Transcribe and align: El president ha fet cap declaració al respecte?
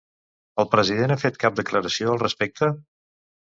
El 0.63 0.67
president 0.71 1.13
ha 1.17 1.19
fet 1.25 1.37
cap 1.45 1.61
declaració 1.61 2.11
al 2.17 2.25
respecte? 2.25 2.75